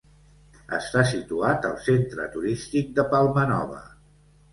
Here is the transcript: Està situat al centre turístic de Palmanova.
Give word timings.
Està 0.77 1.01
situat 1.09 1.67
al 1.69 1.75
centre 1.87 2.25
turístic 2.37 2.89
de 3.01 3.05
Palmanova. 3.13 3.83